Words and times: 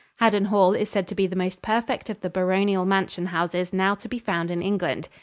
Haddon 0.15 0.45
Hall 0.45 0.73
is 0.73 0.89
said 0.89 1.07
to 1.09 1.13
be 1.13 1.27
the 1.27 1.35
most 1.35 1.61
perfect 1.61 2.09
of 2.09 2.21
the 2.21 2.29
baronial 2.31 2.85
mansion 2.87 3.27
houses 3.27 3.71
now 3.71 3.93
to 3.93 4.09
be 4.09 4.17
found 4.17 4.49
in 4.49 4.63
England. 4.63 5.09